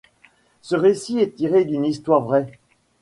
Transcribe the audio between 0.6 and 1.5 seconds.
Ce récit est